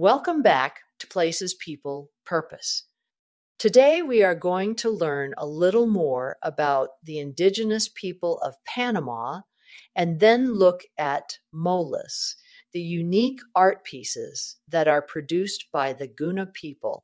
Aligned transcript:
Welcome 0.00 0.42
back 0.42 0.82
to 1.00 1.08
Places, 1.08 1.54
People, 1.54 2.12
Purpose. 2.24 2.84
Today 3.58 4.00
we 4.00 4.22
are 4.22 4.36
going 4.36 4.76
to 4.76 4.90
learn 4.90 5.34
a 5.36 5.44
little 5.44 5.88
more 5.88 6.36
about 6.40 6.90
the 7.02 7.18
indigenous 7.18 7.88
people 7.88 8.38
of 8.38 8.62
Panama 8.64 9.40
and 9.96 10.20
then 10.20 10.54
look 10.54 10.82
at 10.96 11.38
molas, 11.52 12.36
the 12.72 12.80
unique 12.80 13.40
art 13.56 13.82
pieces 13.82 14.58
that 14.68 14.86
are 14.86 15.02
produced 15.02 15.64
by 15.72 15.92
the 15.92 16.06
Guna 16.06 16.46
people. 16.46 17.02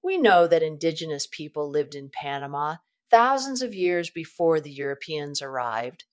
We 0.00 0.16
know 0.16 0.46
that 0.46 0.62
indigenous 0.62 1.26
people 1.26 1.68
lived 1.68 1.96
in 1.96 2.12
Panama 2.12 2.76
thousands 3.10 3.60
of 3.60 3.74
years 3.74 4.08
before 4.08 4.60
the 4.60 4.70
Europeans 4.70 5.42
arrived. 5.42 6.04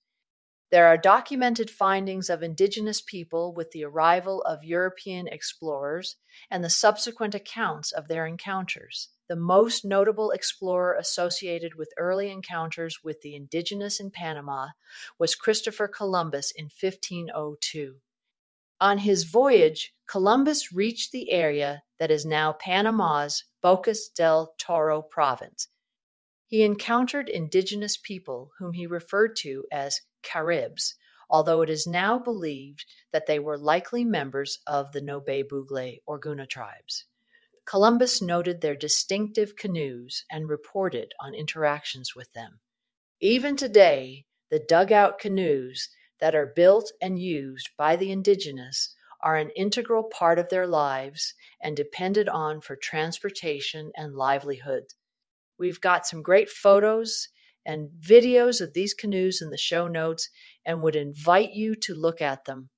There 0.70 0.86
are 0.86 0.98
documented 0.98 1.70
findings 1.70 2.28
of 2.28 2.42
indigenous 2.42 3.00
people 3.00 3.54
with 3.54 3.70
the 3.70 3.84
arrival 3.84 4.42
of 4.42 4.64
European 4.64 5.26
explorers 5.26 6.16
and 6.50 6.62
the 6.62 6.68
subsequent 6.68 7.34
accounts 7.34 7.90
of 7.90 8.06
their 8.06 8.26
encounters. 8.26 9.08
The 9.28 9.36
most 9.36 9.86
notable 9.86 10.30
explorer 10.30 10.94
associated 10.94 11.74
with 11.76 11.94
early 11.96 12.30
encounters 12.30 13.02
with 13.02 13.22
the 13.22 13.34
indigenous 13.34 13.98
in 13.98 14.10
Panama 14.10 14.68
was 15.18 15.34
Christopher 15.34 15.88
Columbus 15.88 16.50
in 16.50 16.64
1502. 16.66 17.96
On 18.78 18.98
his 18.98 19.24
voyage, 19.24 19.94
Columbus 20.06 20.70
reached 20.70 21.12
the 21.12 21.30
area 21.30 21.82
that 21.98 22.10
is 22.10 22.26
now 22.26 22.52
Panama's 22.52 23.44
Bocas 23.62 24.08
del 24.14 24.54
Toro 24.58 25.00
province. 25.00 25.68
He 26.46 26.62
encountered 26.62 27.28
indigenous 27.28 27.96
people 27.96 28.52
whom 28.58 28.74
he 28.74 28.86
referred 28.86 29.34
to 29.36 29.64
as 29.72 30.00
Caribs, 30.22 30.94
although 31.30 31.62
it 31.62 31.70
is 31.70 31.86
now 31.86 32.18
believed 32.18 32.84
that 33.12 33.26
they 33.26 33.38
were 33.38 33.58
likely 33.58 34.04
members 34.04 34.58
of 34.66 34.92
the 34.92 35.00
Ngobe 35.00 35.48
Bugle 35.48 35.96
or 36.06 36.18
Guna 36.18 36.46
tribes. 36.46 37.04
Columbus 37.66 38.22
noted 38.22 38.60
their 38.60 38.74
distinctive 38.74 39.54
canoes 39.54 40.24
and 40.30 40.48
reported 40.48 41.12
on 41.20 41.34
interactions 41.34 42.14
with 42.16 42.32
them. 42.32 42.60
Even 43.20 43.56
today, 43.56 44.24
the 44.50 44.58
dugout 44.58 45.18
canoes 45.18 45.90
that 46.18 46.34
are 46.34 46.46
built 46.46 46.90
and 47.02 47.18
used 47.18 47.68
by 47.76 47.94
the 47.94 48.10
indigenous 48.10 48.94
are 49.20 49.36
an 49.36 49.50
integral 49.50 50.04
part 50.04 50.38
of 50.38 50.48
their 50.48 50.66
lives 50.66 51.34
and 51.60 51.76
depended 51.76 52.28
on 52.28 52.60
for 52.60 52.76
transportation 52.76 53.92
and 53.96 54.14
livelihood. 54.14 54.84
We've 55.58 55.80
got 55.80 56.06
some 56.06 56.22
great 56.22 56.48
photos 56.48 57.28
and 57.68 57.90
videos 58.00 58.62
of 58.62 58.72
these 58.72 58.94
canoes 58.94 59.42
in 59.42 59.50
the 59.50 59.58
show 59.58 59.86
notes 59.86 60.30
and 60.64 60.82
would 60.82 60.96
invite 60.96 61.52
you 61.52 61.74
to 61.74 61.94
look 61.94 62.22
at 62.22 62.46
them. 62.46 62.70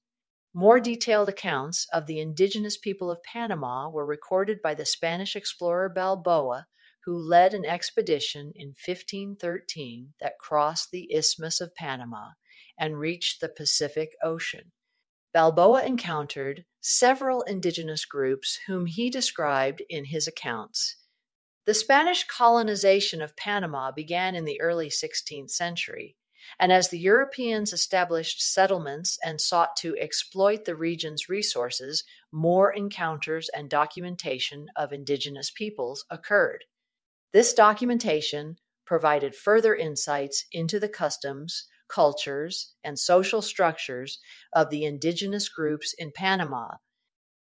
More 0.53 0.81
detailed 0.81 1.29
accounts 1.29 1.87
of 1.93 2.07
the 2.07 2.19
indigenous 2.19 2.77
people 2.77 3.09
of 3.09 3.23
Panama 3.23 3.89
were 3.89 4.05
recorded 4.05 4.61
by 4.61 4.75
the 4.75 4.85
Spanish 4.85 5.37
explorer 5.37 5.89
Balboa, 5.89 6.67
who 7.05 7.17
led 7.17 7.55
an 7.55 7.65
expedition 7.65 8.53
in 8.57 8.75
1513 8.85 10.15
that 10.21 10.41
crossed 10.41 10.91
the 10.91 11.15
Isthmus 11.15 11.61
of 11.61 11.73
Panama 11.77 12.31
and 12.77 12.99
reached 12.99 13.41
the 13.41 13.49
Pacific 13.49 14.11
Ocean. 14.25 14.73
Balboa 15.33 15.85
encountered 15.85 16.65
several 16.81 17.43
indigenous 17.43 18.05
groups 18.05 18.59
whom 18.67 18.87
he 18.87 19.09
described 19.09 19.85
in 19.89 20.07
his 20.07 20.27
accounts. 20.27 20.97
The 21.67 21.75
Spanish 21.75 22.25
colonization 22.25 23.21
of 23.21 23.37
Panama 23.37 23.93
began 23.93 24.35
in 24.35 24.47
the 24.47 24.59
early 24.63 24.89
16th 24.89 25.51
century, 25.51 26.17
and 26.59 26.73
as 26.73 26.89
the 26.89 26.99
Europeans 26.99 27.75
established 27.75 28.41
settlements 28.41 29.19
and 29.23 29.39
sought 29.39 29.77
to 29.77 29.95
exploit 29.99 30.65
the 30.65 30.75
region's 30.75 31.29
resources, 31.29 32.03
more 32.33 32.73
encounters 32.73 33.51
and 33.51 33.69
documentation 33.69 34.69
of 34.75 34.91
indigenous 34.91 35.51
peoples 35.51 36.07
occurred. 36.09 36.65
This 37.33 37.53
documentation 37.53 38.57
provided 38.87 39.37
further 39.37 39.77
insights 39.77 40.47
into 40.53 40.81
the 40.81 40.89
customs, 40.89 41.69
cultures, 41.89 42.75
and 42.83 42.99
social 42.99 43.43
structures 43.43 44.19
of 44.55 44.71
the 44.71 44.87
indigenous 44.87 45.51
groups 45.51 45.93
in 45.99 46.11
Panama 46.11 46.77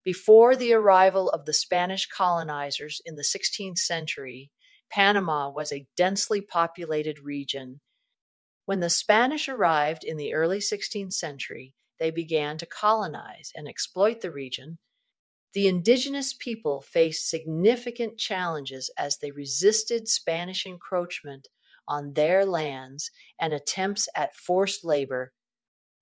before 0.05 0.56
the 0.56 0.72
arrival 0.72 1.28
of 1.31 1.44
the 1.44 1.53
Spanish 1.53 2.06
colonizers 2.09 3.00
in 3.05 3.16
the 3.16 3.22
16th 3.22 3.78
century, 3.78 4.50
Panama 4.91 5.50
was 5.50 5.72
a 5.72 5.87
densely 5.97 6.41
populated 6.41 7.21
region. 7.21 7.81
When 8.65 8.81
the 8.81 8.91
Spanish 8.91 9.49
arrived 9.49 10.03
in 10.05 10.16
the 10.16 10.34
early 10.34 10.59
16th 10.59 11.12
century, 11.12 11.75
they 11.99 12.10
began 12.10 12.56
to 12.59 12.66
colonize 12.66 13.53
and 13.55 13.69
exploit 13.69 14.21
the 14.21 14.31
region. 14.31 14.78
The 15.53 15.69
indigenous 15.69 16.33
people 16.33 16.81
faced 16.81 17.28
significant 17.28 18.19
challenges 18.19 18.91
as 18.97 19.19
they 19.19 19.31
resisted 19.31 20.09
Spanish 20.09 20.65
encroachment 20.65 21.49
on 21.87 22.15
their 22.15 22.47
lands 22.47 23.10
and 23.39 23.53
attempts 23.53 24.09
at 24.15 24.37
forced 24.37 24.84
labor 24.84 25.33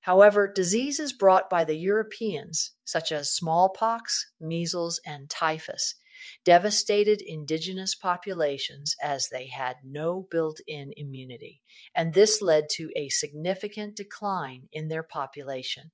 However, 0.09 0.51
diseases 0.51 1.13
brought 1.13 1.51
by 1.51 1.65
the 1.65 1.77
Europeans, 1.77 2.73
such 2.83 3.13
as 3.13 3.31
smallpox, 3.31 4.33
measles, 4.41 4.99
and 5.05 5.29
typhus, 5.29 5.97
devastated 6.45 7.21
indigenous 7.21 7.95
populations 7.95 8.97
as 9.03 9.29
they 9.29 9.49
had 9.49 9.77
no 9.85 10.27
built 10.31 10.61
in 10.67 10.95
immunity, 10.97 11.61
and 11.95 12.15
this 12.15 12.41
led 12.41 12.71
to 12.71 12.91
a 12.97 13.11
significant 13.11 13.97
decline 13.97 14.71
in 14.73 14.89
their 14.89 15.03
population. 15.03 15.91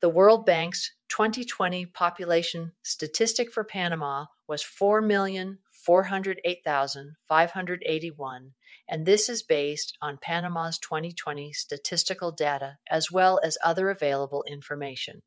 The 0.00 0.08
World 0.08 0.46
Bank's 0.46 0.92
2020 1.08 1.86
population 1.86 2.70
statistic 2.84 3.52
for 3.52 3.64
Panama 3.64 4.26
was 4.46 4.62
4,408,581 5.88 8.52
and 8.88 9.06
this 9.06 9.28
is 9.28 9.42
based 9.42 9.96
on 10.02 10.18
Panama's 10.20 10.78
2020 10.78 11.52
statistical 11.52 12.32
data 12.32 12.78
as 12.90 13.10
well 13.10 13.40
as 13.42 13.56
other 13.62 13.90
available 13.90 14.44
information. 14.46 15.22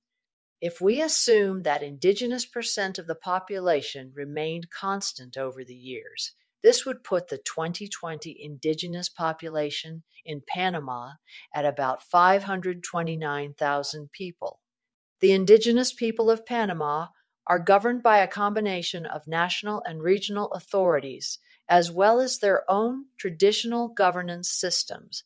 If 0.62 0.82
we 0.82 1.02
assume 1.02 1.64
that 1.64 1.84
indigenous 1.84 2.46
percent 2.46 3.00
of 3.00 3.08
the 3.08 3.16
population 3.16 4.12
remained 4.14 4.70
constant 4.70 5.38
over 5.38 5.64
the 5.64 5.76
years, 5.76 6.34
this 6.64 6.86
would 6.86 7.04
put 7.04 7.28
the 7.28 7.38
2020 7.38 8.38
indigenous 8.40 9.10
population 9.10 10.04
in 10.24 10.42
Panama 10.48 11.14
at 11.54 11.66
about 11.66 12.04
529,000 12.04 14.12
people. 14.12 14.60
The 15.22 15.32
indigenous 15.32 15.94
people 15.94 16.30
of 16.30 16.46
Panama 16.46 17.08
are 17.48 17.60
governed 17.60 18.02
by 18.02 18.20
a 18.20 18.28
combination 18.28 19.06
of 19.06 19.28
national 19.28 19.82
and 19.86 20.02
regional 20.02 20.52
authorities 20.52 21.40
as 21.68 21.92
well 21.92 22.20
as 22.20 22.40
their 22.40 22.70
own 22.70 23.06
traditional 23.18 23.88
governance 23.88 24.50
systems. 24.50 25.24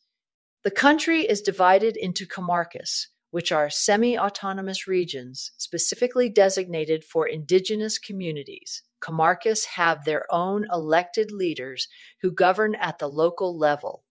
The 0.62 0.70
country 0.70 1.22
is 1.22 1.42
divided 1.42 1.96
into 1.96 2.26
comarcas, 2.26 3.08
which 3.30 3.52
are 3.52 3.70
semi 3.70 4.18
autonomous 4.18 4.86
regions 4.86 5.52
specifically 5.56 6.28
designated 6.28 7.04
for 7.04 7.26
indigenous 7.26 7.98
communities. 7.98 8.82
Comarcas 9.00 9.64
have 9.76 10.04
their 10.04 10.26
own 10.32 10.66
elected 10.70 11.30
leaders 11.30 11.88
who 12.20 12.30
govern 12.30 12.74
at 12.74 12.98
the 12.98 13.08
local 13.08 13.56
level. 13.56 14.04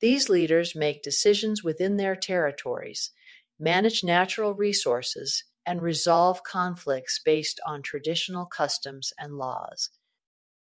These 0.00 0.28
leaders 0.28 0.74
make 0.74 1.02
decisions 1.02 1.62
within 1.62 1.96
their 1.96 2.16
territories, 2.16 3.12
manage 3.58 4.02
natural 4.02 4.54
resources, 4.54 5.44
and 5.66 5.82
resolve 5.82 6.44
conflicts 6.44 7.18
based 7.18 7.60
on 7.66 7.82
traditional 7.82 8.46
customs 8.46 9.12
and 9.18 9.36
laws. 9.36 9.90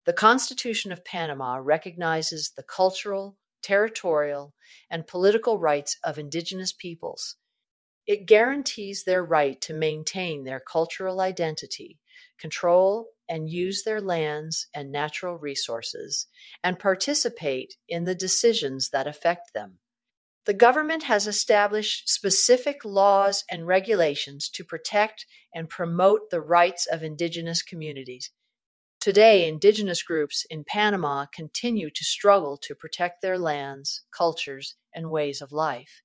The 0.06 0.14
Constitution 0.14 0.92
of 0.92 1.04
Panama 1.04 1.56
recognizes 1.56 2.52
the 2.56 2.62
cultural, 2.62 3.38
territorial, 3.62 4.54
and 4.90 5.06
political 5.06 5.58
rights 5.58 5.98
of 6.04 6.18
indigenous 6.18 6.72
peoples. 6.72 7.36
It 8.06 8.26
guarantees 8.26 9.04
their 9.04 9.24
right 9.24 9.60
to 9.62 9.74
maintain 9.74 10.44
their 10.44 10.60
cultural 10.60 11.20
identity, 11.20 12.00
control 12.38 13.10
and 13.28 13.50
use 13.50 13.82
their 13.84 14.00
lands 14.00 14.68
and 14.74 14.90
natural 14.90 15.36
resources, 15.38 16.26
and 16.62 16.78
participate 16.78 17.76
in 17.88 18.04
the 18.04 18.14
decisions 18.14 18.90
that 18.90 19.06
affect 19.06 19.52
them. 19.54 19.80
The 20.46 20.54
government 20.54 21.04
has 21.04 21.26
established 21.26 22.08
specific 22.08 22.84
laws 22.84 23.44
and 23.50 23.66
regulations 23.66 24.48
to 24.50 24.64
protect 24.64 25.26
and 25.54 25.70
promote 25.70 26.30
the 26.30 26.40
rights 26.40 26.86
of 26.86 27.02
indigenous 27.02 27.62
communities, 27.62 28.30
Today, 29.04 29.46
indigenous 29.46 30.02
groups 30.02 30.46
in 30.48 30.64
Panama 30.64 31.26
continue 31.26 31.90
to 31.90 32.04
struggle 32.04 32.56
to 32.62 32.74
protect 32.74 33.20
their 33.20 33.38
lands, 33.38 34.02
cultures, 34.16 34.76
and 34.94 35.10
ways 35.10 35.42
of 35.42 35.52
life. 35.52 36.00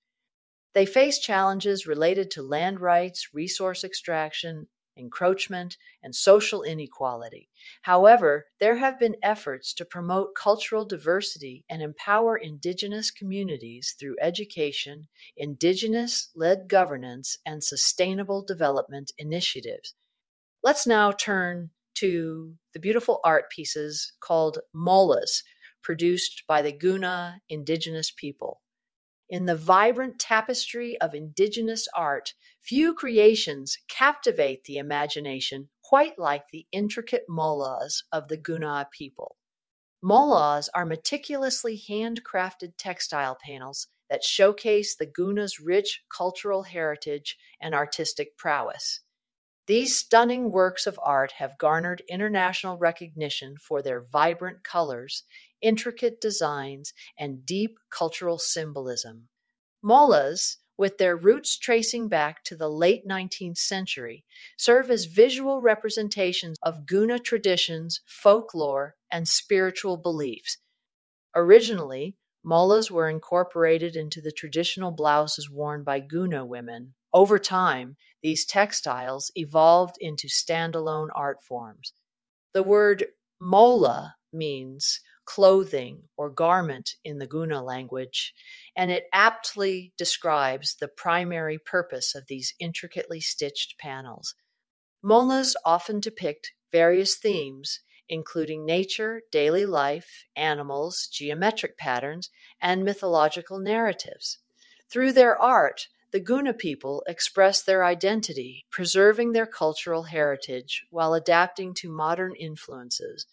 They 0.74 0.86
face 0.86 1.18
challenges 1.18 1.88
related 1.88 2.30
to 2.32 2.42
land 2.42 2.82
rights, 2.82 3.34
resource 3.34 3.86
extraction, 3.86 4.68
encroachment, 5.00 5.78
and 6.04 6.14
social 6.14 6.62
inequality. 6.62 7.50
However, 7.82 8.48
there 8.60 8.76
have 8.78 9.00
been 9.00 9.16
efforts 9.24 9.74
to 9.76 9.86
promote 9.86 10.36
cultural 10.36 10.86
diversity 10.86 11.66
and 11.70 11.82
empower 11.82 12.38
Indigenous 12.38 13.10
communities 13.10 13.96
through 13.98 14.18
education, 14.22 15.08
Indigenous 15.38 16.30
led 16.36 16.68
governance, 16.68 17.38
and 17.46 17.64
sustainable 17.64 18.44
development 18.44 19.12
initiatives. 19.18 19.96
Let's 20.62 20.86
now 20.86 21.14
turn 21.14 21.72
to 21.96 22.56
the 22.74 22.80
beautiful 22.80 23.22
art 23.24 23.50
pieces 23.50 24.14
called 24.20 24.60
molas, 24.76 25.44
produced 25.82 26.44
by 26.48 26.62
the 26.62 26.72
Guna 26.72 27.42
Indigenous 27.50 28.12
people. 28.12 28.62
In 29.30 29.46
the 29.46 29.56
vibrant 29.56 30.20
tapestry 30.20 31.00
of 31.00 31.14
indigenous 31.14 31.88
art, 31.94 32.34
few 32.62 32.96
creations 32.96 33.78
captivate 33.88 34.64
the 34.64 34.78
imagination 34.78 35.70
quite 35.84 36.18
like 36.18 36.46
the 36.52 36.66
intricate 36.72 37.26
molas 37.30 38.04
of 38.12 38.28
the 38.28 38.38
Guna 38.38 38.88
people. 38.92 39.38
Molas 40.04 40.68
are 40.74 40.86
meticulously 40.86 41.80
handcrafted 41.90 42.74
textile 42.78 43.38
panels 43.44 43.88
that 44.10 44.24
showcase 44.24 44.96
the 44.96 45.06
Guna's 45.06 45.60
rich 45.60 46.04
cultural 46.10 46.64
heritage 46.64 47.38
and 47.62 47.76
artistic 47.76 48.36
prowess. 48.36 49.02
These 49.68 50.00
stunning 50.00 50.52
works 50.52 50.88
of 50.88 51.00
art 51.04 51.34
have 51.34 51.60
garnered 51.60 52.02
international 52.10 52.78
recognition 52.80 53.58
for 53.58 53.84
their 53.84 54.02
vibrant 54.02 54.64
colors, 54.64 55.24
intricate 55.62 56.22
designs, 56.22 56.94
and 57.18 57.46
deep 57.46 57.78
cultural 57.90 58.38
symbolism. 58.38 59.28
Molas, 59.84 60.58
with 60.78 60.98
their 60.98 61.18
roots 61.18 61.58
tracing 61.58 62.08
back 62.08 62.44
to 62.46 62.56
the 62.56 62.70
late 62.70 63.06
19th 63.08 63.58
century, 63.58 64.24
serve 64.58 64.90
as 64.90 65.06
visual 65.06 65.62
representations 65.62 66.58
of 66.64 66.86
Guna 66.86 67.20
traditions, 67.20 68.02
folklore, 68.06 68.96
and 69.12 69.28
spiritual 69.28 69.98
beliefs. 69.98 70.58
Originally, 71.36 72.16
molas 72.46 72.90
were 72.90 73.10
incorporated 73.10 73.96
into 73.96 74.22
the 74.22 74.32
traditional 74.32 74.92
blouses 74.92 75.50
worn 75.50 75.84
by 75.84 76.00
Guna 76.00 76.46
women. 76.46 76.96
Over 77.14 77.40
time, 77.40 77.98
these 78.22 78.46
textiles 78.46 79.32
evolved 79.36 79.98
into 80.00 80.28
standalone 80.28 81.10
art 81.14 81.44
forms. 81.44 81.94
The 82.54 82.64
word 82.64 83.06
mola 83.40 84.16
means 84.32 85.02
clothing 85.30 86.02
or 86.18 86.28
garment 86.28 86.96
in 87.04 87.20
the 87.20 87.28
Guna 87.28 87.62
language, 87.62 88.34
and 88.76 88.90
it 88.90 89.04
aptly 89.14 89.94
describes 89.96 90.74
the 90.74 90.88
primary 90.88 91.60
purpose 91.60 92.16
of 92.16 92.26
these 92.26 92.56
intricately 92.60 93.22
stitched 93.22 93.78
panels. 93.78 94.34
Molas 95.04 95.56
often 95.64 96.00
depict 96.00 96.54
various 96.72 97.16
themes, 97.16 97.82
including 98.10 98.66
nature, 98.66 99.22
daily 99.32 99.68
life, 99.68 100.26
animals, 100.36 101.08
geometric 101.14 101.78
patterns, 101.78 102.32
and 102.60 102.84
mythological 102.84 103.60
narratives. 103.60 104.40
Through 104.90 105.12
their 105.12 105.40
art, 105.40 105.90
the 106.10 106.20
Guna 106.20 106.56
people 106.56 107.04
express 107.06 107.62
their 107.62 107.86
identity, 107.86 108.66
preserving 108.72 109.34
their 109.34 109.46
cultural 109.46 110.02
heritage 110.02 110.88
while 110.90 111.14
adapting 111.14 111.76
to 111.76 111.92
modern 111.92 112.34
influences. 112.34 113.28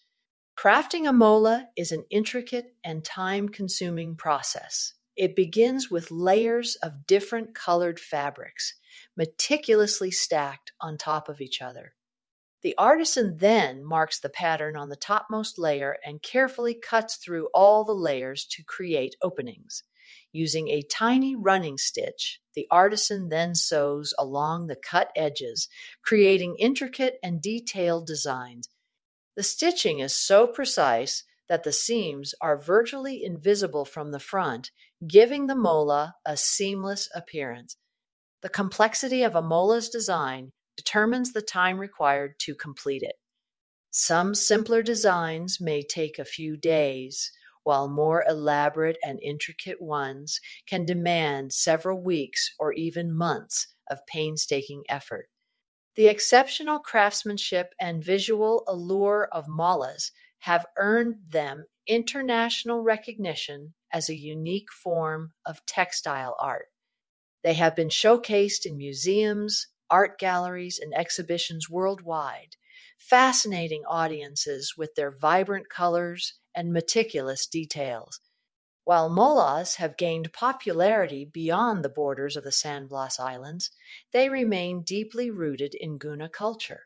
Crafting 0.57 1.07
a 1.07 1.13
mola 1.13 1.69
is 1.75 1.91
an 1.91 2.03
intricate 2.09 2.73
and 2.83 3.05
time 3.05 3.47
consuming 3.47 4.15
process. 4.15 4.95
It 5.15 5.35
begins 5.35 5.91
with 5.91 6.09
layers 6.09 6.75
of 6.77 7.05
different 7.05 7.53
colored 7.53 7.99
fabrics, 7.99 8.73
meticulously 9.15 10.09
stacked 10.09 10.71
on 10.81 10.97
top 10.97 11.29
of 11.29 11.41
each 11.41 11.61
other. 11.61 11.93
The 12.63 12.73
artisan 12.75 13.37
then 13.37 13.85
marks 13.85 14.19
the 14.19 14.29
pattern 14.29 14.75
on 14.75 14.89
the 14.89 14.95
topmost 14.95 15.59
layer 15.59 15.97
and 16.03 16.23
carefully 16.23 16.73
cuts 16.73 17.17
through 17.17 17.49
all 17.53 17.83
the 17.83 17.93
layers 17.93 18.43
to 18.53 18.63
create 18.63 19.15
openings. 19.21 19.83
Using 20.31 20.69
a 20.69 20.81
tiny 20.81 21.35
running 21.35 21.77
stitch, 21.77 22.41
the 22.55 22.65
artisan 22.71 23.29
then 23.29 23.53
sews 23.53 24.11
along 24.17 24.65
the 24.65 24.75
cut 24.75 25.11
edges, 25.15 25.69
creating 26.01 26.55
intricate 26.57 27.19
and 27.21 27.43
detailed 27.43 28.07
designs 28.07 28.69
the 29.37 29.43
stitching 29.43 29.99
is 29.99 30.15
so 30.15 30.47
precise 30.47 31.23
that 31.47 31.63
the 31.63 31.71
seams 31.71 32.33
are 32.41 32.59
virtually 32.59 33.23
invisible 33.23 33.85
from 33.85 34.11
the 34.11 34.19
front, 34.19 34.71
giving 35.07 35.45
the 35.45 35.55
mola 35.55 36.15
a 36.25 36.35
seamless 36.35 37.07
appearance. 37.13 37.77
The 38.41 38.49
complexity 38.49 39.21
of 39.21 39.35
a 39.35 39.41
mola's 39.43 39.89
design 39.89 40.53
determines 40.75 41.33
the 41.33 41.43
time 41.43 41.77
required 41.77 42.39
to 42.39 42.55
complete 42.55 43.03
it. 43.03 43.15
Some 43.91 44.33
simpler 44.33 44.81
designs 44.81 45.61
may 45.61 45.83
take 45.83 46.17
a 46.17 46.25
few 46.25 46.57
days, 46.57 47.31
while 47.61 47.87
more 47.87 48.25
elaborate 48.27 48.97
and 49.03 49.19
intricate 49.21 49.79
ones 49.79 50.41
can 50.65 50.83
demand 50.83 51.53
several 51.53 52.01
weeks 52.01 52.55
or 52.57 52.73
even 52.73 53.15
months 53.15 53.67
of 53.87 53.99
painstaking 54.07 54.83
effort. 54.89 55.29
The 55.97 56.07
exceptional 56.09 56.77
craftsmanship 56.77 57.73
and 57.79 58.03
visual 58.03 58.63
allure 58.67 59.27
of 59.31 59.47
molas 59.47 60.11
have 60.41 60.67
earned 60.77 61.15
them 61.27 61.65
international 61.87 62.83
recognition 62.83 63.73
as 63.91 64.07
a 64.07 64.15
unique 64.15 64.71
form 64.71 65.33
of 65.43 65.65
textile 65.65 66.35
art. 66.39 66.67
They 67.43 67.55
have 67.55 67.75
been 67.75 67.89
showcased 67.89 68.67
in 68.67 68.77
museums, 68.77 69.69
art 69.89 70.19
galleries, 70.19 70.77
and 70.77 70.93
exhibitions 70.93 71.67
worldwide, 71.67 72.57
fascinating 72.99 73.83
audiences 73.87 74.75
with 74.77 74.93
their 74.93 75.09
vibrant 75.09 75.67
colors 75.67 76.37
and 76.53 76.71
meticulous 76.71 77.47
details. 77.47 78.19
While 78.87 79.09
molas 79.09 79.75
have 79.75 79.97
gained 79.97 80.31
popularity 80.31 81.25
beyond 81.25 81.83
the 81.83 81.89
borders 81.89 82.37
of 82.37 82.45
the 82.45 82.53
San 82.53 82.87
Blas 82.87 83.19
Islands, 83.19 83.69
they 84.13 84.29
remain 84.29 84.81
deeply 84.81 85.29
rooted 85.29 85.75
in 85.75 85.97
Guna 85.97 86.29
culture. 86.29 86.83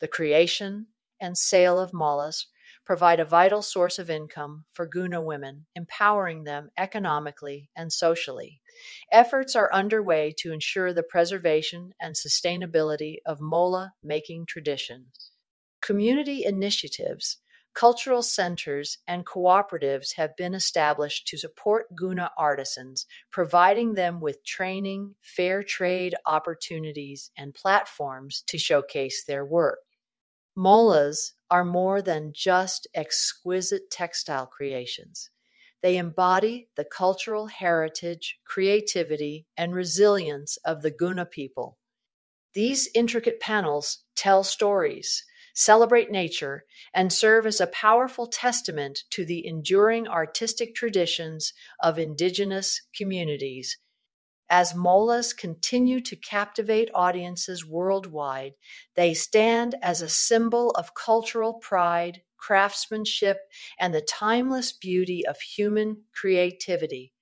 The 0.00 0.08
creation 0.08 0.88
and 1.18 1.38
sale 1.38 1.80
of 1.80 1.94
molas 1.94 2.48
provide 2.84 3.18
a 3.18 3.24
vital 3.24 3.62
source 3.62 3.98
of 3.98 4.10
income 4.10 4.66
for 4.74 4.84
Guna 4.84 5.22
women, 5.22 5.64
empowering 5.74 6.44
them 6.44 6.70
economically 6.76 7.70
and 7.74 7.90
socially. 7.90 8.60
Efforts 9.10 9.56
are 9.56 9.72
underway 9.72 10.34
to 10.36 10.52
ensure 10.52 10.92
the 10.92 11.02
preservation 11.02 11.94
and 11.98 12.14
sustainability 12.14 13.20
of 13.24 13.40
mola 13.40 13.94
making 14.02 14.44
traditions. 14.44 15.30
Community 15.80 16.44
initiatives 16.44 17.38
Cultural 17.74 18.22
centers 18.22 18.98
and 19.06 19.24
cooperatives 19.24 20.14
have 20.16 20.36
been 20.36 20.54
established 20.54 21.26
to 21.28 21.38
support 21.38 21.94
Guna 21.96 22.30
artisans, 22.36 23.06
providing 23.30 23.94
them 23.94 24.20
with 24.20 24.44
training, 24.44 25.14
fair 25.22 25.62
trade 25.62 26.14
opportunities, 26.26 27.30
and 27.36 27.54
platforms 27.54 28.42
to 28.48 28.58
showcase 28.58 29.24
their 29.24 29.44
work. 29.44 29.78
Molas 30.56 31.32
are 31.50 31.64
more 31.64 32.02
than 32.02 32.32
just 32.34 32.86
exquisite 32.94 33.90
textile 33.90 34.46
creations. 34.46 35.30
They 35.80 35.96
embody 35.96 36.68
the 36.76 36.84
cultural 36.84 37.46
heritage, 37.46 38.38
creativity, 38.44 39.46
and 39.56 39.74
resilience 39.74 40.58
of 40.58 40.82
the 40.82 40.90
Guna 40.90 41.24
people. 41.24 41.78
These 42.52 42.90
intricate 42.94 43.40
panels 43.40 44.04
tell 44.14 44.44
stories, 44.44 45.24
celebrate 45.54 46.10
nature, 46.10 46.64
and 46.94 47.12
serve 47.12 47.46
as 47.46 47.60
a 47.60 47.66
powerful 47.66 48.26
testament 48.26 49.00
to 49.10 49.24
the 49.24 49.46
enduring 49.46 50.08
artistic 50.08 50.74
traditions 50.74 51.52
of 51.80 51.98
indigenous 51.98 52.82
communities. 52.94 53.78
As 54.48 54.74
molas 54.74 55.32
continue 55.32 56.00
to 56.02 56.16
captivate 56.16 56.90
audiences 56.94 57.64
worldwide, 57.64 58.54
they 58.96 59.14
stand 59.14 59.76
as 59.80 60.02
a 60.02 60.08
symbol 60.08 60.72
of 60.72 60.94
cultural 60.94 61.54
pride, 61.54 62.22
craftsmanship, 62.36 63.38
and 63.78 63.94
the 63.94 64.02
timeless 64.02 64.72
beauty 64.72 65.26
of 65.26 65.40
human 65.40 66.04
creativity. 66.12 67.14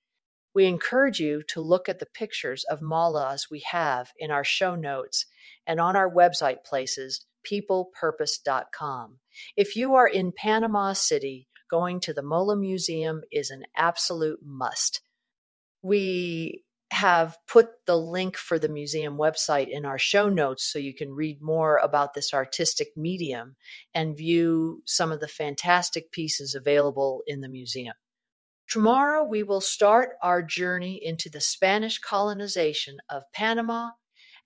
We 0.53 0.65
encourage 0.65 1.21
you 1.21 1.43
to 1.43 1.61
look 1.61 1.87
at 1.87 1.99
the 1.99 2.05
pictures 2.05 2.65
of 2.65 2.81
molas 2.81 3.49
we 3.49 3.61
have 3.61 4.11
in 4.17 4.31
our 4.31 4.43
show 4.43 4.75
notes 4.75 5.25
and 5.65 5.79
on 5.79 5.95
our 5.95 6.11
website 6.11 6.65
places 6.65 7.25
peoplepurpose.com. 7.49 9.17
If 9.55 9.75
you 9.75 9.95
are 9.95 10.07
in 10.07 10.31
Panama 10.35 10.93
City, 10.93 11.47
going 11.69 11.99
to 12.01 12.13
the 12.13 12.21
Mola 12.21 12.55
Museum 12.55 13.21
is 13.31 13.49
an 13.49 13.63
absolute 13.75 14.39
must. 14.43 15.01
We 15.81 16.63
have 16.91 17.37
put 17.47 17.69
the 17.87 17.95
link 17.95 18.35
for 18.35 18.59
the 18.59 18.67
museum 18.67 19.17
website 19.17 19.69
in 19.69 19.85
our 19.85 19.97
show 19.97 20.27
notes 20.27 20.63
so 20.65 20.77
you 20.77 20.93
can 20.93 21.13
read 21.13 21.41
more 21.41 21.77
about 21.77 22.13
this 22.13 22.33
artistic 22.33 22.89
medium 22.97 23.55
and 23.93 24.17
view 24.17 24.83
some 24.85 25.09
of 25.13 25.21
the 25.21 25.27
fantastic 25.27 26.11
pieces 26.11 26.53
available 26.53 27.23
in 27.25 27.39
the 27.39 27.47
museum. 27.47 27.95
Tomorrow, 28.69 29.23
we 29.23 29.41
will 29.41 29.61
start 29.61 30.11
our 30.21 30.41
journey 30.43 30.99
into 31.01 31.29
the 31.29 31.41
Spanish 31.41 31.97
colonization 31.99 32.97
of 33.09 33.23
Panama 33.33 33.91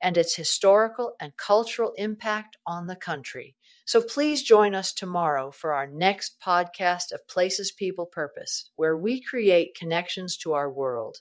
and 0.01 0.17
its 0.17 0.35
historical 0.35 1.15
and 1.19 1.37
cultural 1.37 1.93
impact 1.97 2.57
on 2.65 2.87
the 2.87 2.95
country. 2.95 3.55
So 3.85 4.01
please 4.01 4.43
join 4.43 4.73
us 4.73 4.93
tomorrow 4.93 5.51
for 5.51 5.73
our 5.73 5.87
next 5.87 6.39
podcast 6.39 7.11
of 7.11 7.27
Places, 7.27 7.71
People, 7.71 8.05
Purpose, 8.05 8.71
where 8.75 8.97
we 8.97 9.21
create 9.21 9.77
connections 9.77 10.37
to 10.37 10.53
our 10.53 10.71
world. 10.71 11.17